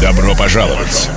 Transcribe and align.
Добро 0.00 0.34
пожаловать! 0.34 1.08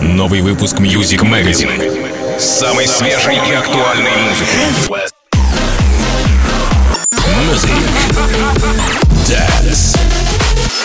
Новый 0.00 0.40
выпуск 0.42 0.76
Music 0.78 1.20
Magazine 1.20 2.38
с 2.38 2.44
самой 2.58 2.86
свежей 2.86 3.36
и 3.36 3.52
актуальной 3.52 4.10
музыкой. 4.28 5.08
Music, 7.12 7.70
Dance, 9.26 9.96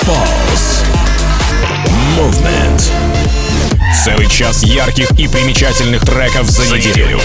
Pulse, 0.04 0.86
Movement. 2.18 2.92
Целый 4.06 4.28
час 4.28 4.64
ярких 4.64 5.12
и 5.12 5.28
примечательных 5.28 6.06
треков 6.06 6.50
за 6.50 6.68
неделю. 6.76 7.20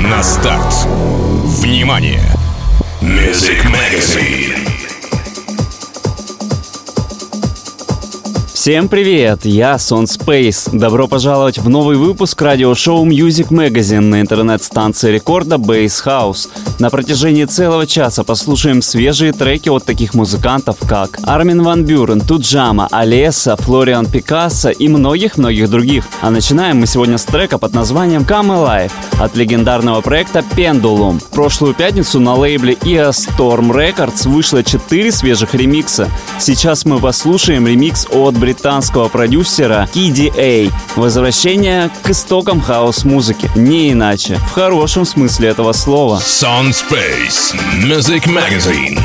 На 0.00 0.22
старт. 0.22 0.74
Внимание! 1.44 2.20
Music 3.00 3.64
Magazine. 3.64 4.63
Всем 8.64 8.88
привет, 8.88 9.44
я 9.44 9.78
Сон 9.78 10.04
Space. 10.06 10.74
Добро 10.74 11.06
пожаловать 11.06 11.58
в 11.58 11.68
новый 11.68 11.98
выпуск 11.98 12.40
радиошоу 12.40 13.04
Music 13.04 13.48
Magazine 13.50 14.00
на 14.00 14.22
интернет-станции 14.22 15.12
рекорда 15.12 15.56
Base 15.56 16.02
House. 16.06 16.48
На 16.78 16.88
протяжении 16.88 17.44
целого 17.44 17.86
часа 17.86 18.24
послушаем 18.24 18.80
свежие 18.80 19.34
треки 19.34 19.68
от 19.68 19.84
таких 19.84 20.14
музыкантов, 20.14 20.78
как 20.88 21.18
Армин 21.24 21.62
Ван 21.62 21.84
Бюрен, 21.84 22.22
Туджама, 22.22 22.88
Алеса, 22.90 23.56
Флориан 23.56 24.06
Пикассо 24.06 24.70
и 24.70 24.88
многих-многих 24.88 25.68
других. 25.68 26.06
А 26.22 26.30
начинаем 26.30 26.78
мы 26.78 26.86
сегодня 26.86 27.18
с 27.18 27.24
трека 27.24 27.58
под 27.58 27.74
названием 27.74 28.22
Come 28.22 28.48
Alive 28.48 28.92
от 29.20 29.36
легендарного 29.36 30.00
проекта 30.00 30.42
Pendulum. 30.56 31.18
В 31.18 31.28
прошлую 31.34 31.74
пятницу 31.74 32.18
на 32.18 32.34
лейбле 32.34 32.78
EA 32.80 33.10
Storm 33.10 33.70
Records 33.72 34.26
вышло 34.26 34.64
4 34.64 35.12
свежих 35.12 35.54
ремикса. 35.54 36.08
Сейчас 36.38 36.86
мы 36.86 36.98
послушаем 36.98 37.66
ремикс 37.66 38.06
от 38.10 38.34
британского 38.38 38.53
британского 38.54 39.08
продюсера 39.08 39.88
KDA. 39.92 40.72
Возвращение 40.94 41.90
к 42.02 42.10
истокам 42.10 42.60
хаос-музыки. 42.60 43.50
Не 43.56 43.92
иначе. 43.92 44.36
В 44.48 44.52
хорошем 44.52 45.04
смысле 45.04 45.48
этого 45.48 45.72
слова. 45.72 46.20
Sound 46.20 46.70
Space 46.70 47.54
Music 47.82 48.26
Magazine. 48.26 49.00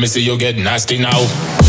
Me 0.00 0.06
see 0.06 0.22
you 0.22 0.38
get 0.38 0.56
nasty 0.56 0.96
now. 0.96 1.61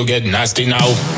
you'll 0.00 0.06
get 0.06 0.24
nasty 0.24 0.64
now. 0.64 1.09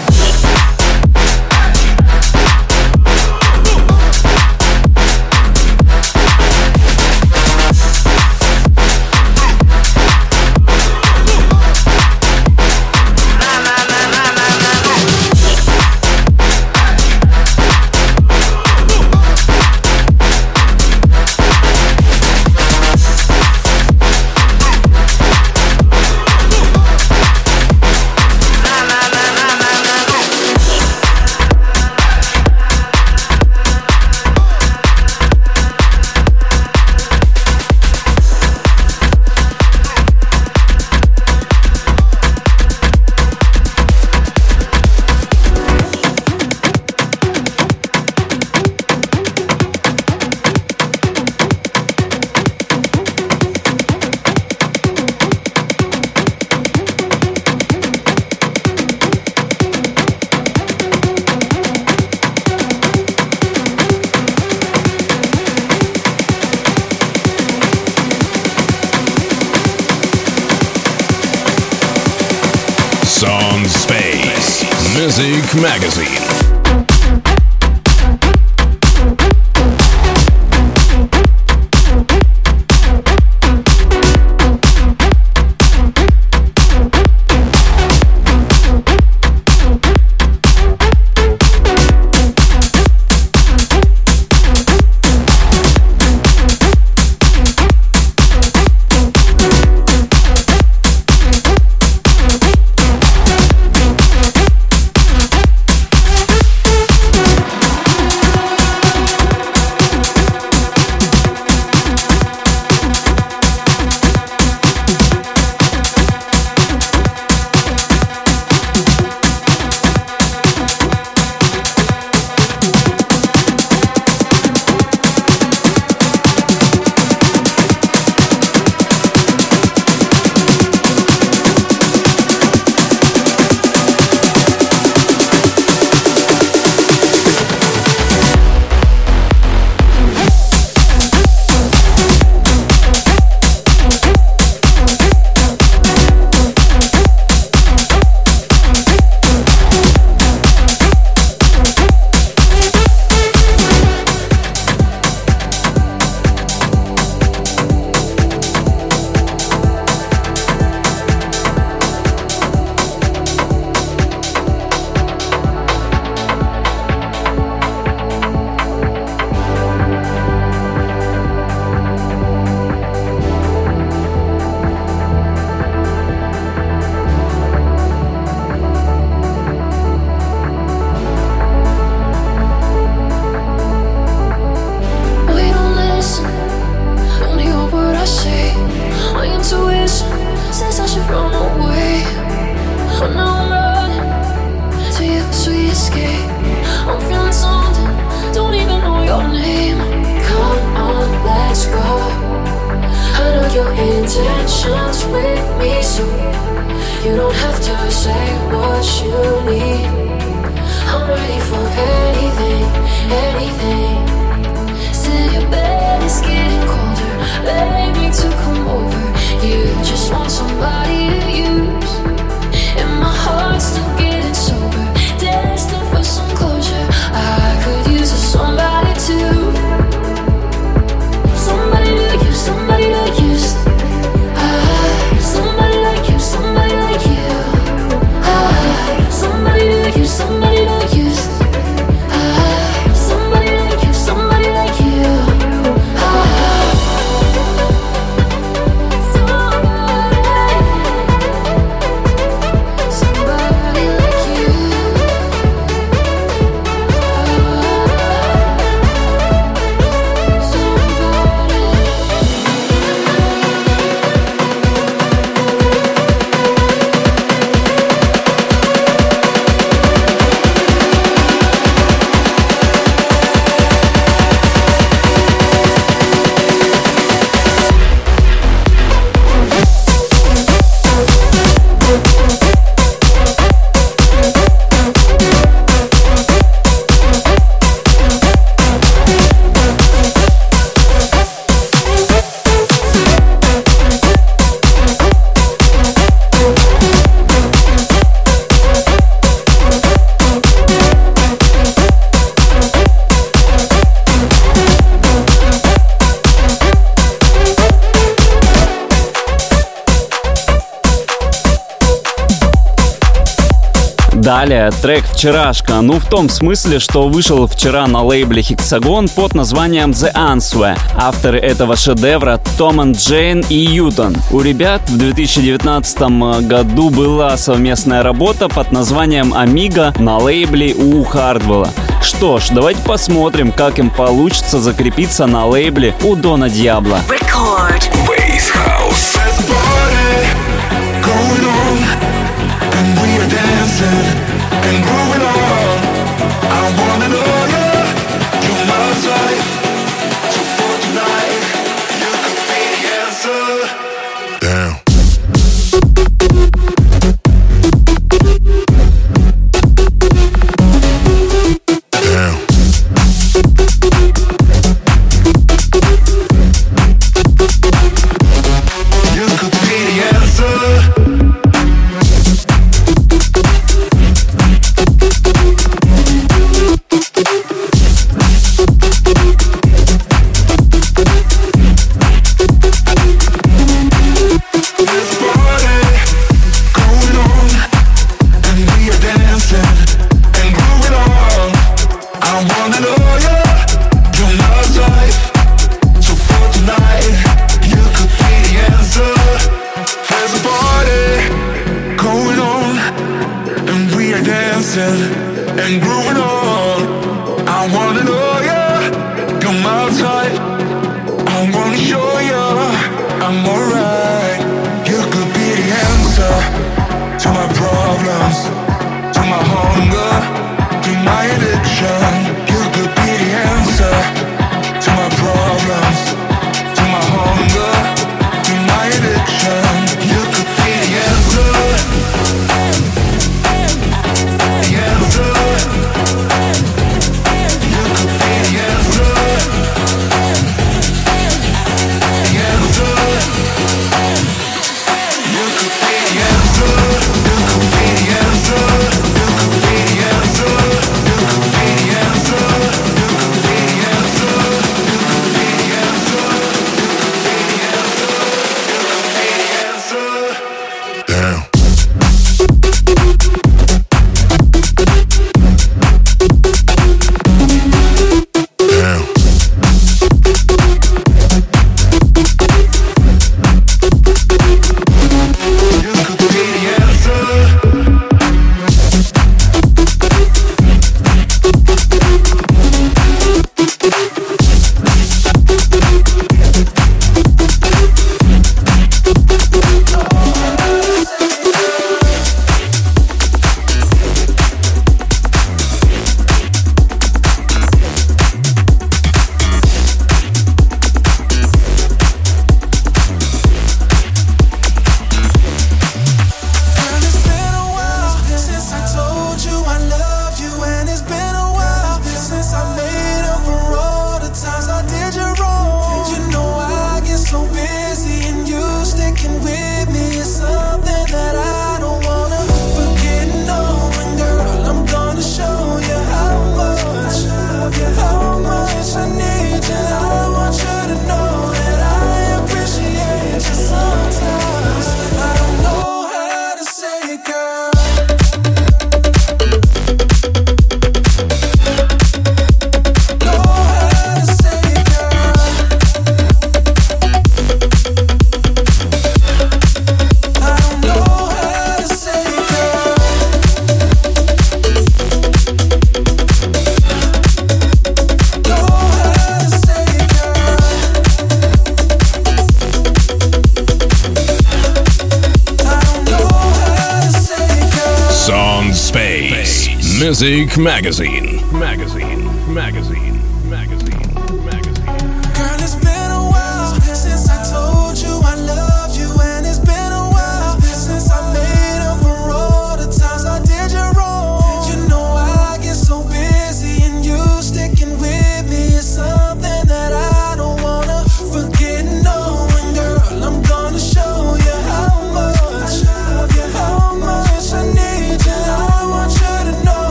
Далее 314.63 314.81
трек 314.81 315.05
«Вчерашка», 315.07 315.81
ну 315.81 315.99
в 315.99 316.07
том 316.07 316.29
смысле, 316.29 316.79
что 316.79 317.09
вышел 317.09 317.49
вчера 317.49 317.89
на 317.89 318.05
лейбле 318.05 318.43
Hexagon 318.43 319.13
под 319.13 319.35
названием 319.35 319.91
The 319.91 320.15
Answer. 320.15 320.79
Авторы 320.97 321.41
этого 321.41 321.75
шедевра 321.75 322.41
Том 322.59 322.81
и 322.81 322.95
Джейн 322.95 323.45
и 323.49 323.57
Ютон. 323.57 324.17
У 324.31 324.41
ребят 324.41 324.89
в 324.89 324.97
2019 324.97 325.99
году 326.47 326.91
была 326.91 327.37
совместная 327.37 328.05
работа 328.05 328.49
под 328.49 328.71
названием 328.71 329.35
Amiga 329.35 330.01
на 330.01 330.19
лейбле 330.19 330.75
у 330.75 331.03
Хардвелла. 331.03 331.71
Что 332.01 332.39
ж, 332.39 332.51
давайте 332.53 332.83
посмотрим, 332.83 333.51
как 333.51 333.81
им 333.81 333.91
получится 333.91 334.61
закрепиться 334.61 335.27
на 335.27 335.45
лейбле 335.45 335.93
у 336.05 336.15
Дона 336.15 336.49
Диабло. 336.49 337.01
Record. 337.09 338.22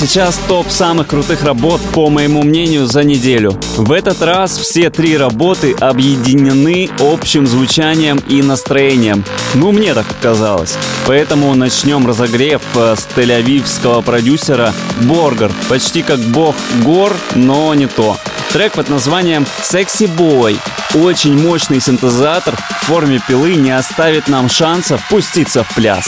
Сейчас 0.00 0.40
топ 0.48 0.70
самых 0.70 1.08
крутых 1.08 1.42
работ, 1.42 1.82
по 1.92 2.08
моему 2.08 2.42
мнению, 2.42 2.86
за 2.86 3.04
неделю. 3.04 3.60
В 3.76 3.92
этот 3.92 4.22
раз 4.22 4.56
все 4.56 4.88
три 4.88 5.14
работы 5.14 5.74
объединены 5.78 6.88
общим 6.98 7.46
звучанием 7.46 8.16
и 8.26 8.42
настроением. 8.42 9.24
Ну, 9.52 9.72
мне 9.72 9.92
так 9.92 10.06
показалось. 10.06 10.74
Поэтому 11.06 11.54
начнем 11.54 12.06
разогрев 12.06 12.62
э, 12.76 12.94
с 12.96 13.06
тель-авивского 13.14 14.00
продюсера 14.00 14.72
Боргер. 15.02 15.52
Почти 15.68 16.00
как 16.02 16.18
бог 16.18 16.54
гор, 16.82 17.14
но 17.34 17.74
не 17.74 17.86
то. 17.86 18.16
Трек 18.54 18.72
под 18.72 18.88
названием 18.88 19.44
«Sexy 19.62 20.08
Boy». 20.16 20.56
Очень 20.94 21.38
мощный 21.38 21.80
синтезатор 21.80 22.56
в 22.56 22.86
форме 22.86 23.20
пилы 23.28 23.54
не 23.54 23.70
оставит 23.70 24.28
нам 24.28 24.48
шансов 24.48 25.06
пуститься 25.10 25.62
в 25.62 25.74
пляс. 25.74 26.06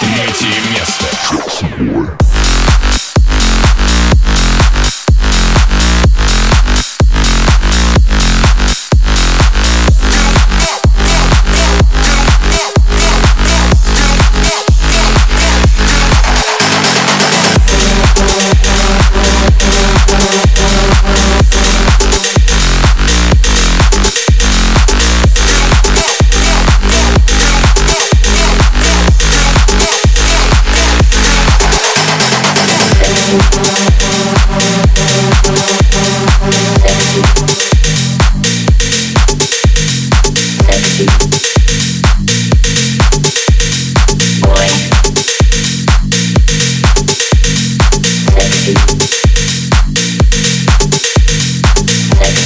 Третье 0.00 0.54
место. 0.72 2.27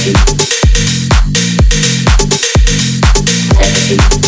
Thank 0.03 0.19
you. 4.13 4.22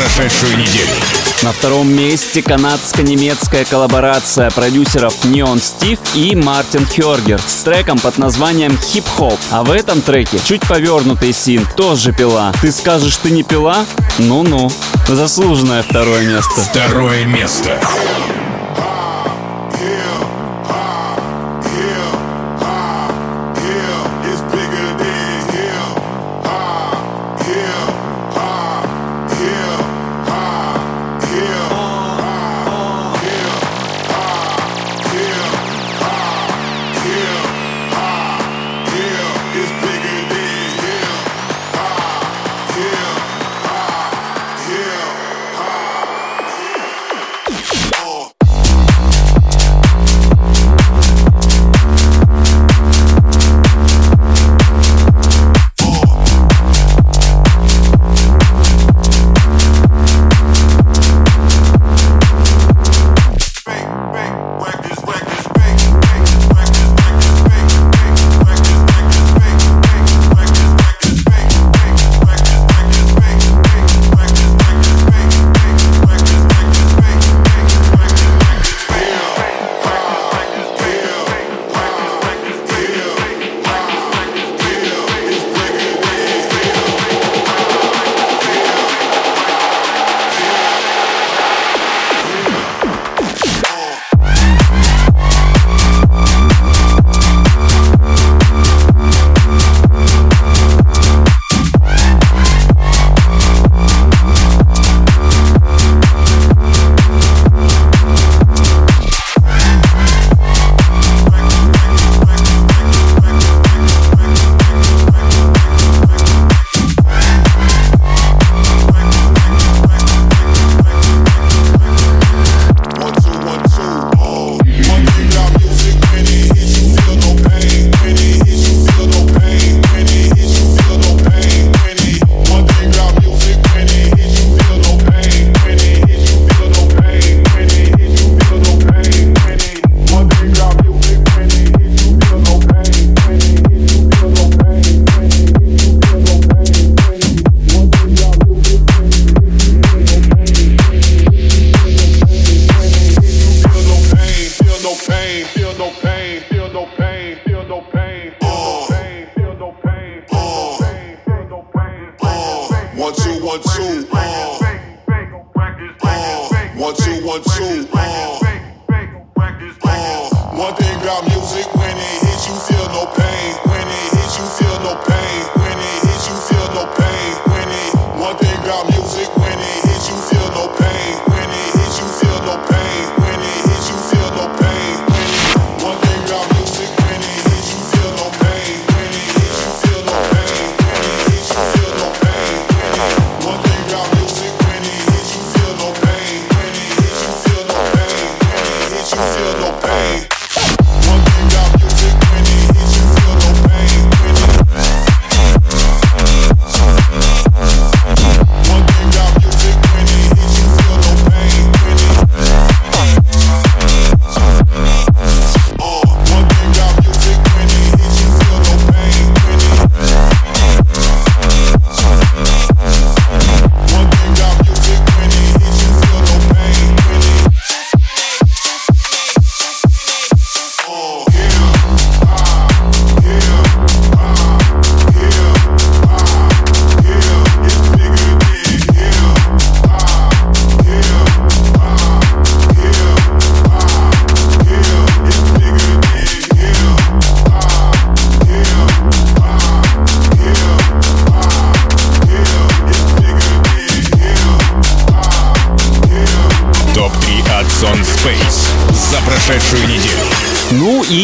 Прошедшую 0.00 0.56
неделю. 0.56 0.88
На 1.42 1.52
втором 1.52 1.92
месте 1.92 2.42
канадско-немецкая 2.42 3.64
коллаборация 3.64 4.50
продюсеров 4.50 5.14
Neon 5.24 5.56
Steve 5.56 5.98
и 6.14 6.34
Мартин 6.34 6.86
Хергер 6.86 7.40
с 7.40 7.62
треком 7.62 7.98
под 7.98 8.16
названием 8.18 8.72
Hip 8.72 9.04
Hop. 9.18 9.38
А 9.50 9.62
в 9.62 9.70
этом 9.70 10.00
треке 10.00 10.38
чуть 10.44 10.62
повернутый 10.62 11.32
син 11.32 11.66
тоже 11.76 12.12
пила. 12.12 12.52
Ты 12.62 12.72
скажешь, 12.72 13.16
ты 13.18 13.30
не 13.30 13.42
пила? 13.42 13.84
Ну-ну. 14.18 14.70
Заслуженное 15.08 15.82
второе 15.82 16.26
место. 16.26 16.62
Второе 16.62 17.24
место. 17.24 17.80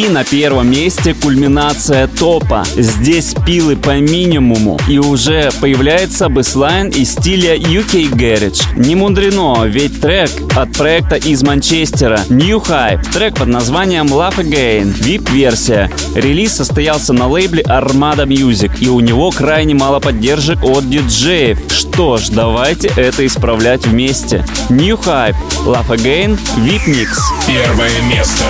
На 0.09 0.25
первом 0.25 0.71
месте 0.71 1.13
кульминация 1.13 2.07
топа. 2.07 2.65
Здесь 2.75 3.35
пилы 3.45 3.77
по 3.77 3.99
минимуму 3.99 4.81
и 4.89 4.99
уже 4.99 5.51
появляется 5.61 6.31
bassline 6.31 6.89
из 6.89 7.13
стиля 7.13 7.57
UK 7.57 8.11
Garage. 8.11 8.63
Не 8.75 8.95
мудрено, 8.95 9.65
ведь 9.67 10.01
трек 10.01 10.31
от 10.57 10.73
проекта 10.73 11.17
из 11.17 11.43
Манчестера 11.43 12.21
New 12.31 12.59
Hype. 12.67 13.13
Трек 13.13 13.35
под 13.35 13.49
названием 13.49 14.07
Love 14.07 14.39
Again. 14.39 14.95
VIP-версия. 14.99 15.91
Релиз 16.15 16.57
состоялся 16.57 17.13
на 17.13 17.29
лейбле 17.29 17.63
Armada 17.65 18.27
Music 18.27 18.73
и 18.81 18.89
у 18.89 19.01
него 19.01 19.31
крайне 19.31 19.75
мало 19.75 20.01
поддержек 20.01 20.65
от 20.65 20.89
диджеев. 20.89 21.59
Что 21.71 22.17
ж, 22.17 22.31
давайте 22.31 22.91
это 22.97 23.27
исправлять 23.27 23.87
вместе. 23.87 24.45
New 24.71 24.99
Hype. 24.99 25.37
Love 25.67 25.89
Again. 25.89 26.39
Mix. 26.87 27.33
Первое 27.47 28.01
место. 28.03 28.45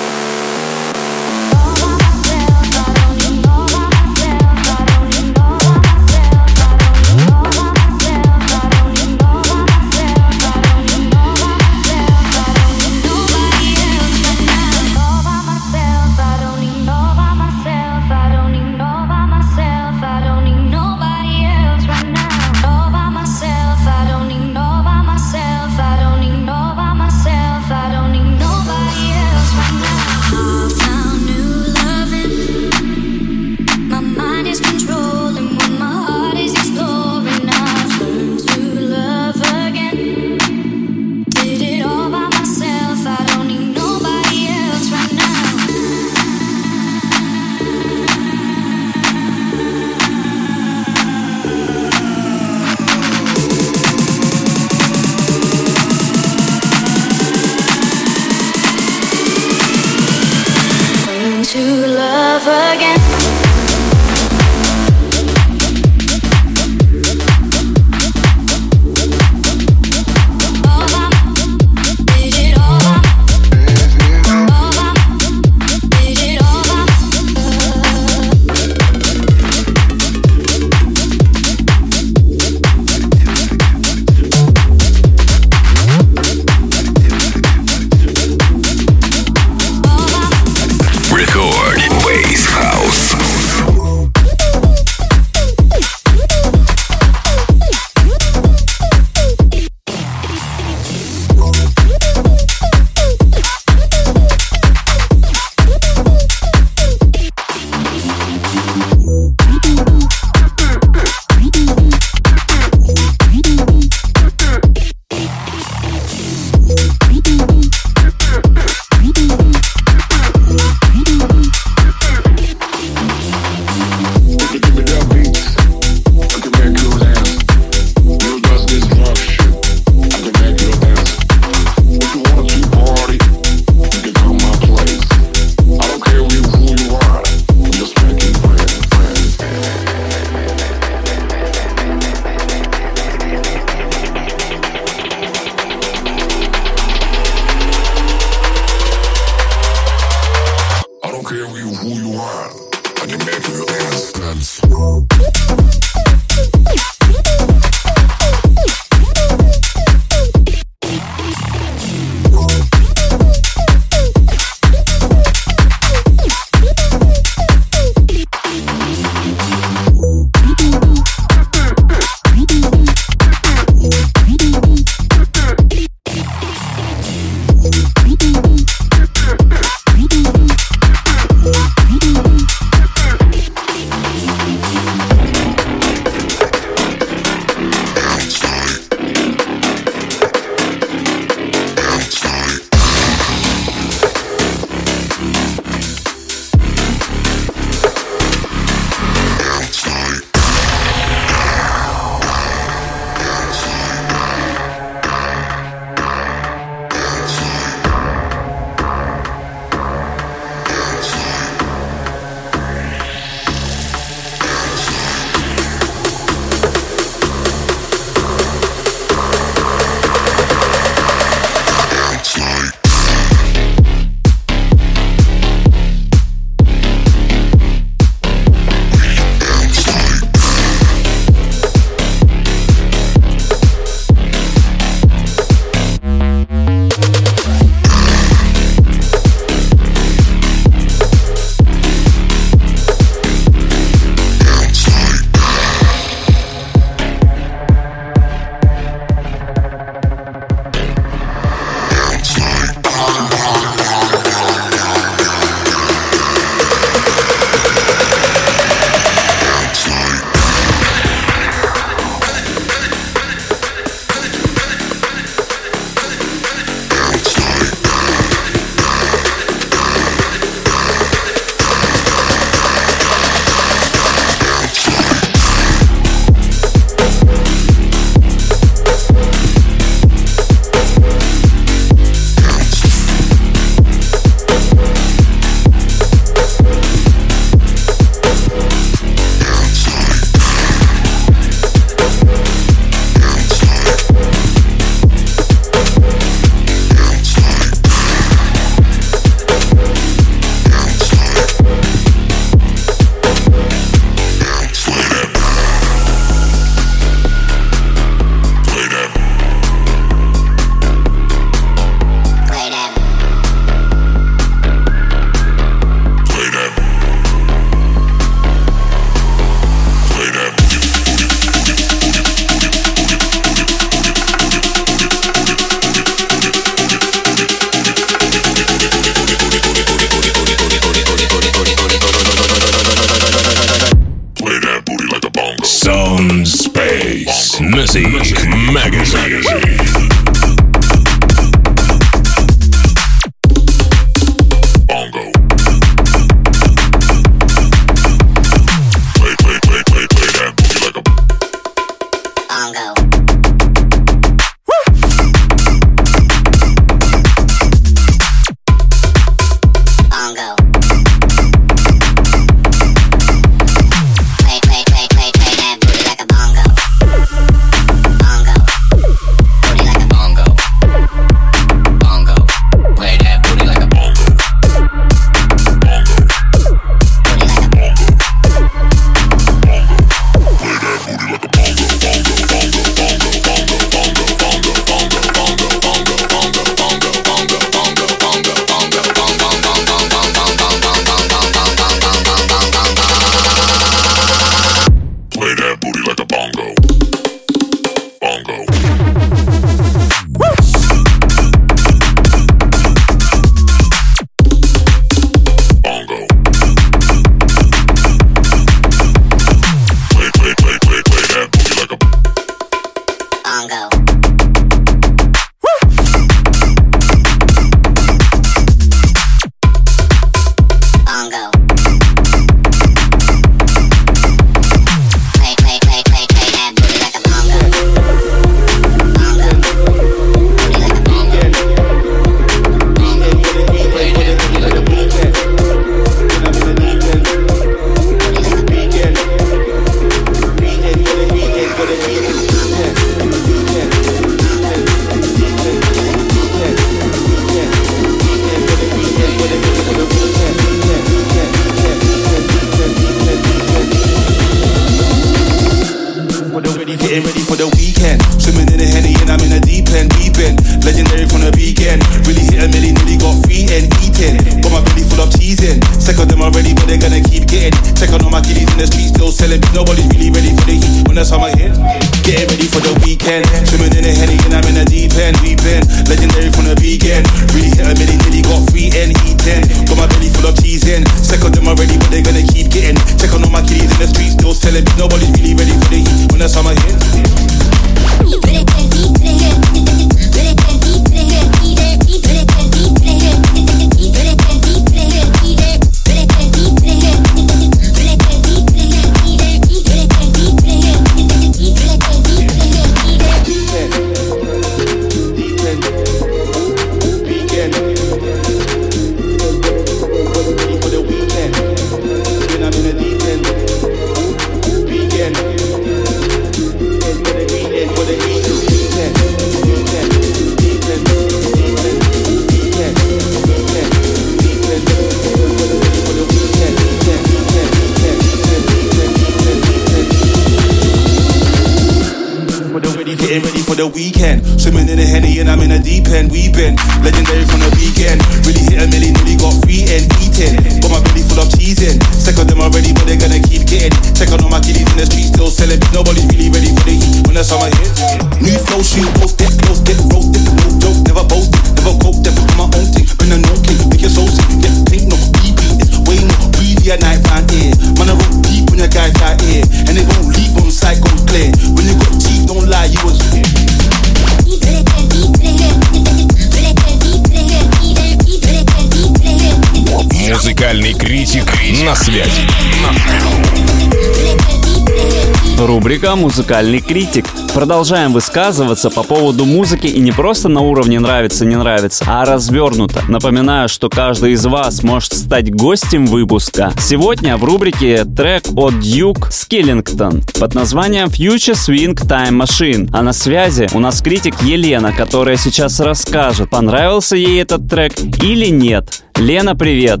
Рубрика 575.86 576.16
«Музыкальный 576.16 576.80
критик». 576.80 577.26
Продолжаем 577.54 578.12
высказываться 578.12 578.90
по 578.90 579.04
поводу 579.04 579.44
музыки 579.44 579.86
и 579.86 580.00
не 580.00 580.10
просто 580.10 580.48
на 580.48 580.60
уровне 580.62 580.98
нравится-не 580.98 581.54
нравится, 581.54 582.04
а 582.08 582.24
развернуто. 582.24 583.04
Напоминаю, 583.06 583.68
что 583.68 583.88
каждый 583.88 584.32
из 584.32 584.44
вас 584.46 584.82
может 584.82 585.12
стать 585.12 585.54
гостем 585.54 586.06
выпуска. 586.06 586.72
Сегодня 586.80 587.36
в 587.36 587.44
рубрике 587.44 588.04
трек 588.04 588.48
от 588.56 588.74
Duke 588.74 589.30
Skellington 589.30 590.24
под 590.40 590.54
названием 590.56 591.06
Future 591.06 591.54
Swing 591.54 591.94
Time 591.94 592.42
Machine. 592.42 592.90
А 592.92 593.02
на 593.02 593.12
связи 593.12 593.68
у 593.72 593.78
нас 593.78 594.02
критик 594.02 594.42
Елена, 594.42 594.92
которая 594.92 595.36
сейчас 595.36 595.78
расскажет, 595.78 596.50
понравился 596.50 597.14
ей 597.14 597.40
этот 597.40 597.70
трек 597.70 597.92
или 598.24 598.46
нет. 598.46 599.04
Лена, 599.14 599.54
привет! 599.54 600.00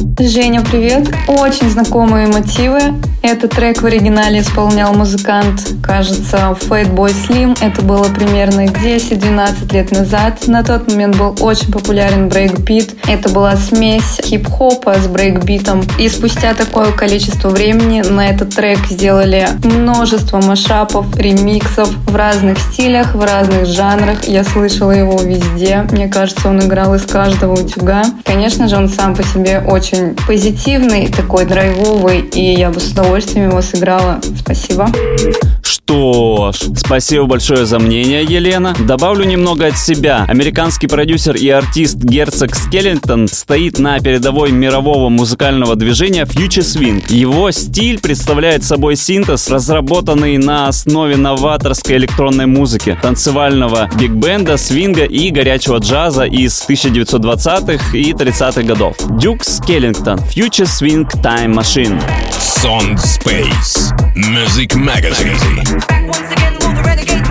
Женя, 0.00 0.62
привет! 0.62 1.08
Очень 1.28 1.68
знакомые 1.68 2.26
мотивы. 2.26 2.80
Этот 3.22 3.50
трек 3.50 3.82
в 3.82 3.86
оригинале 3.86 4.40
исполнял 4.40 4.94
музыкант, 4.94 5.74
кажется, 5.82 6.56
Fatboy 6.58 7.12
Slim. 7.12 7.56
Это 7.60 7.82
было 7.82 8.04
примерно 8.04 8.62
10-12 8.62 9.72
лет 9.74 9.90
назад. 9.92 10.46
На 10.46 10.62
тот 10.62 10.88
момент 10.90 11.16
был 11.16 11.36
очень 11.40 11.70
популярен 11.70 12.30
брейкбит. 12.30 12.96
Это 13.06 13.28
была 13.28 13.56
смесь 13.56 14.20
хип-хопа 14.24 14.94
с 14.94 15.06
брейкбитом. 15.06 15.82
И 15.98 16.08
спустя 16.08 16.54
такое 16.54 16.92
количество 16.92 17.50
времени 17.50 18.00
на 18.00 18.28
этот 18.28 18.54
трек 18.54 18.78
сделали 18.88 19.48
множество 19.64 20.40
машапов, 20.40 21.14
ремиксов 21.16 21.90
в 22.06 22.16
разных 22.16 22.58
стилях, 22.58 23.14
в 23.14 23.22
разных 23.22 23.66
жанрах. 23.66 24.24
Я 24.24 24.44
слышала 24.44 24.92
его 24.92 25.20
везде. 25.20 25.86
Мне 25.90 26.08
кажется, 26.08 26.48
он 26.48 26.60
играл 26.60 26.94
из 26.94 27.04
каждого 27.04 27.52
утюга. 27.52 28.02
Конечно 28.24 28.66
же, 28.66 28.76
он 28.76 28.88
сам 28.88 29.14
по 29.14 29.22
себе 29.22 29.62
очень 29.66 29.89
позитивный, 30.26 31.08
такой 31.08 31.44
драйвовый, 31.44 32.20
и 32.20 32.54
я 32.54 32.70
бы 32.70 32.80
с 32.80 32.92
удовольствием 32.92 33.50
его 33.50 33.62
сыграла. 33.62 34.20
Спасибо. 34.38 34.90
Что 35.90 36.52
ж, 36.52 36.70
спасибо 36.76 37.24
большое 37.24 37.66
за 37.66 37.80
мнение, 37.80 38.22
Елена. 38.22 38.76
Добавлю 38.78 39.24
немного 39.24 39.66
от 39.66 39.76
себя. 39.76 40.24
Американский 40.28 40.86
продюсер 40.86 41.34
и 41.34 41.48
артист 41.48 41.96
Герцог 41.96 42.54
Скеллингтон 42.54 43.26
стоит 43.26 43.80
на 43.80 43.98
передовой 43.98 44.52
мирового 44.52 45.08
музыкального 45.08 45.74
движения 45.74 46.22
Future 46.22 46.60
Swing. 46.60 47.02
Его 47.12 47.50
стиль 47.50 47.98
представляет 47.98 48.62
собой 48.62 48.94
синтез, 48.94 49.50
разработанный 49.50 50.38
на 50.38 50.68
основе 50.68 51.16
новаторской 51.16 51.96
электронной 51.96 52.46
музыки, 52.46 52.96
танцевального 53.02 53.90
биг-бенда, 53.98 54.58
свинга 54.58 55.06
и 55.06 55.30
горячего 55.30 55.78
джаза 55.78 56.22
из 56.22 56.64
1920-х 56.68 57.96
и 57.96 58.12
30-х 58.12 58.62
годов. 58.62 58.94
Дюк 59.18 59.42
Скеллингтон, 59.42 60.20
Future 60.20 60.66
Swing 60.66 61.04
Time 61.20 61.52
Machine. 61.52 62.00
Sound 62.62 62.98
Space 62.98 63.90
Music 64.14 64.76
Magazine. 64.76 65.79
Back 65.88 66.06
once 66.06 66.32
again, 66.32 66.52
will 66.60 66.74
the 66.74 66.82
renegade 66.82 67.29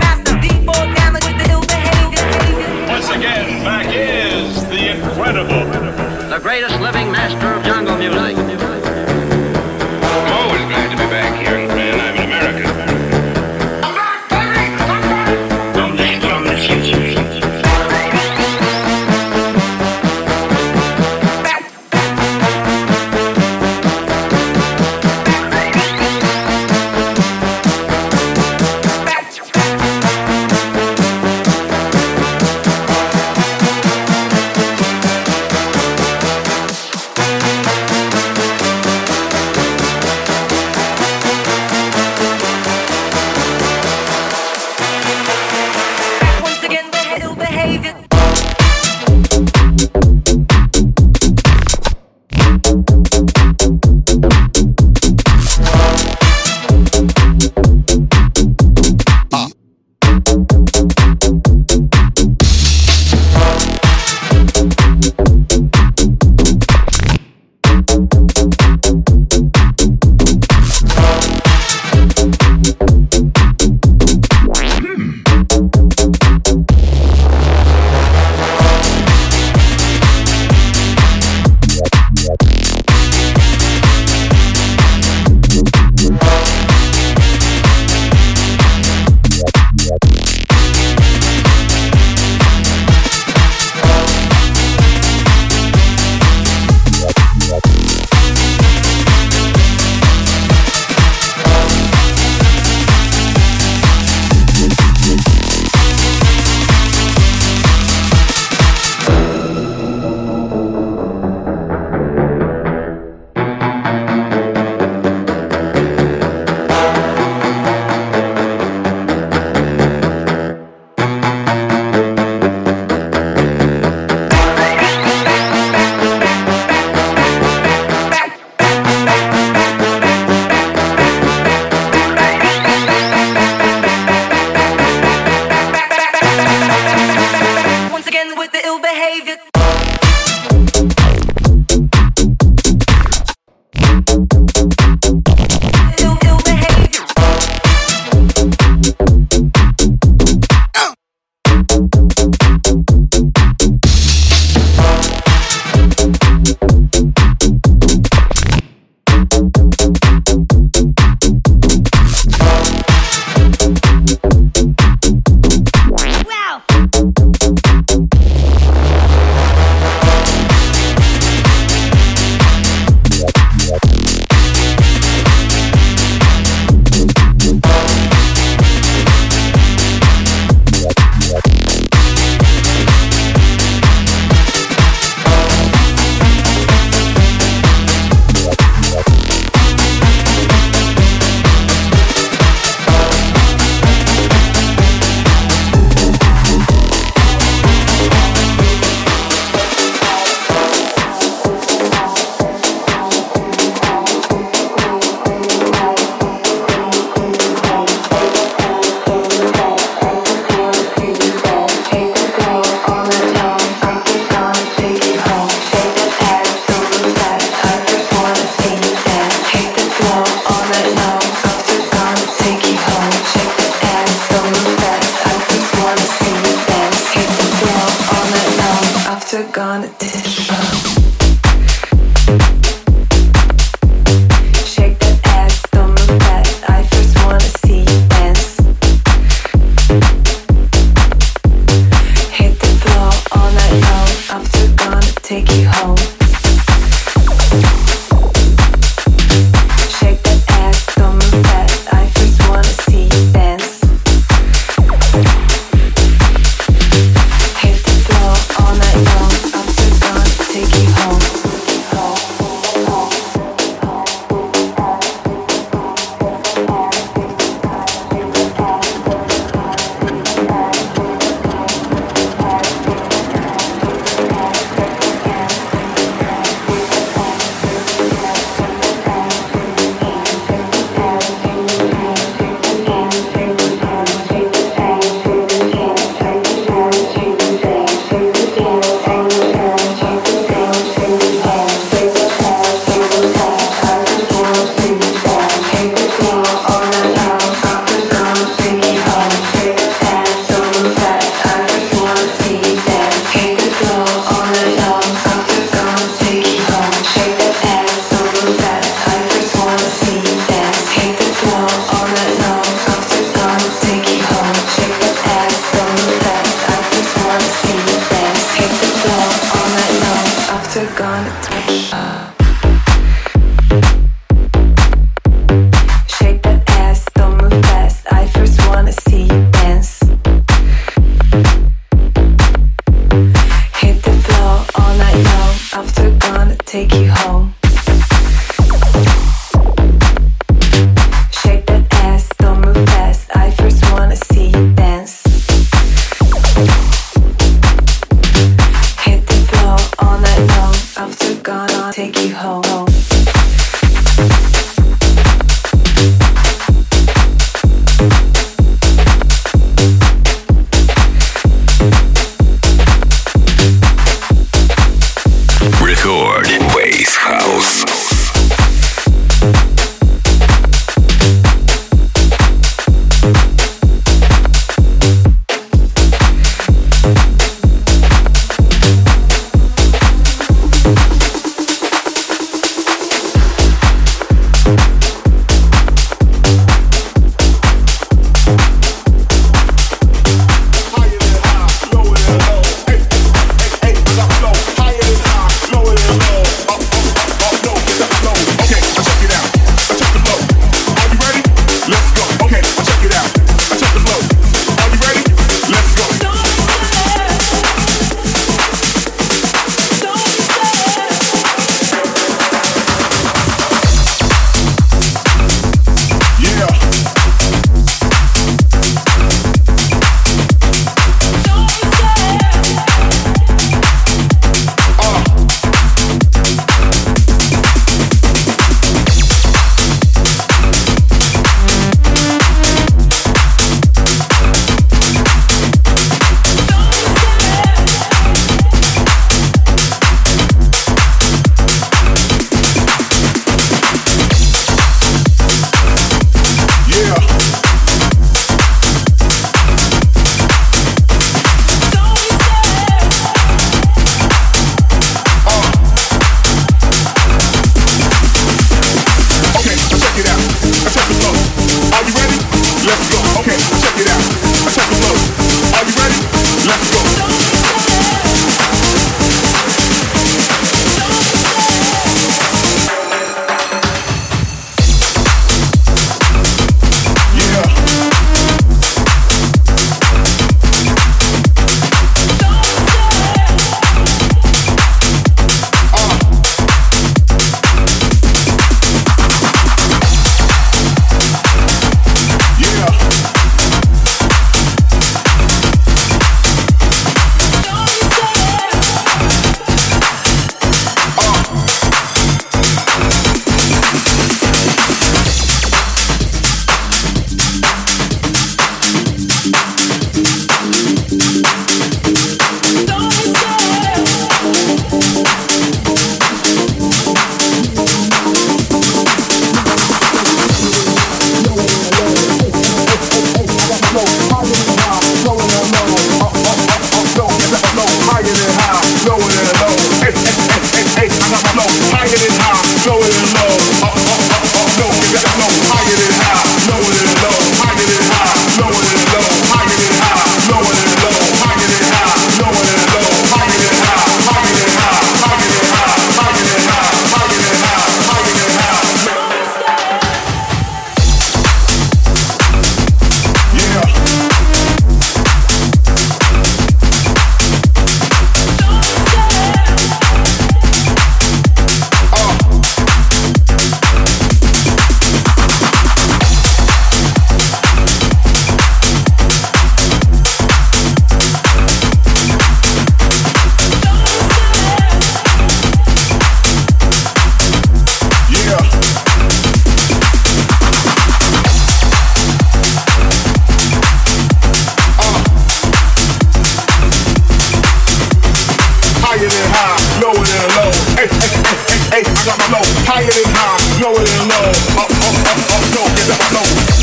high, 589.60 590.00
lower 590.00 590.24
than 590.24 590.48
low. 590.56 590.70
Hey, 590.96 591.08
hey, 591.08 591.36
hey, 591.44 591.78
hey, 591.92 592.02
I 592.08 592.24
got 592.24 592.38
my 592.38 592.58
low, 592.58 592.64
higher 592.88 593.12
than 593.12 593.32
high, 593.36 593.60
lower 593.82 594.00
than 594.00 594.28
low. 594.28 594.48
Up, 594.80 594.90
up, 594.90 595.16
up, 595.28 595.38
up, 595.54 595.64
low, 595.76 595.86
get 595.96 596.10
up, 596.16 596.32
low. 596.32 596.79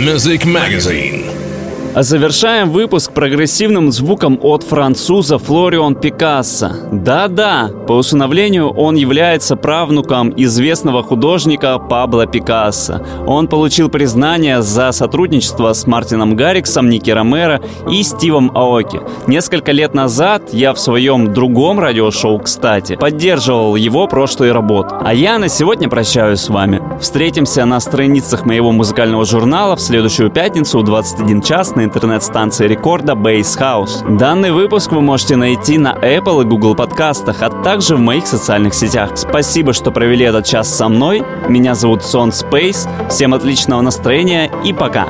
Music 0.00 0.46
Magazine. 0.46 1.19
А 1.92 2.04
завершаем 2.04 2.70
выпуск 2.70 3.12
прогрессивным 3.12 3.90
звуком 3.90 4.38
от 4.40 4.62
француза 4.62 5.38
Флорион 5.38 5.96
Пикассо. 5.96 6.70
Да-да, 6.92 7.68
по 7.88 7.94
усыновлению 7.94 8.70
он 8.70 8.94
является 8.94 9.56
правнуком 9.56 10.32
известного 10.36 11.02
художника 11.02 11.80
Пабло 11.80 12.26
Пикассо. 12.26 13.04
Он 13.26 13.48
получил 13.48 13.88
признание 13.88 14.62
за 14.62 14.92
сотрудничество 14.92 15.72
с 15.72 15.84
Мартином 15.88 16.36
Гарриксом, 16.36 16.88
Ники 16.88 17.10
Ромеро 17.10 17.60
и 17.90 18.04
Стивом 18.04 18.52
Аоки. 18.54 19.00
Несколько 19.26 19.72
лет 19.72 19.92
назад 19.92 20.50
я 20.52 20.72
в 20.74 20.78
своем 20.78 21.34
другом 21.34 21.80
радиошоу, 21.80 22.38
кстати, 22.38 22.94
поддерживал 22.94 23.74
его 23.74 24.06
прошлые 24.06 24.52
работы. 24.52 24.94
А 25.04 25.12
я 25.12 25.38
на 25.38 25.48
сегодня 25.48 25.88
прощаюсь 25.88 26.38
с 26.38 26.48
вами. 26.48 26.80
Встретимся 27.00 27.64
на 27.64 27.80
страницах 27.80 28.46
моего 28.46 28.70
музыкального 28.70 29.24
журнала 29.24 29.74
в 29.74 29.80
следующую 29.80 30.30
пятницу 30.30 30.78
в 30.78 30.84
21 30.84 31.42
час 31.42 31.74
на 31.74 31.79
интернет-станции 31.84 32.66
рекорда 32.66 33.12
Base 33.12 33.58
House. 33.58 34.16
Данный 34.16 34.50
выпуск 34.50 34.92
вы 34.92 35.00
можете 35.00 35.36
найти 35.36 35.78
на 35.78 35.92
Apple 35.94 36.42
и 36.42 36.44
Google 36.44 36.74
подкастах, 36.74 37.42
а 37.42 37.50
также 37.50 37.96
в 37.96 38.00
моих 38.00 38.26
социальных 38.26 38.74
сетях. 38.74 39.12
Спасибо, 39.14 39.72
что 39.72 39.90
провели 39.90 40.24
этот 40.24 40.44
час 40.44 40.68
со 40.74 40.88
мной. 40.88 41.22
Меня 41.48 41.74
зовут 41.74 42.02
Сон 42.02 42.30
Space. 42.30 42.88
Всем 43.08 43.34
отличного 43.34 43.80
настроения 43.80 44.50
и 44.64 44.72
пока. 44.72 45.06